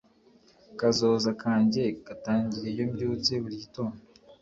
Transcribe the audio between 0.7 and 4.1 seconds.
kazoza kanjye gatangira iyo mbyutse buri gitondo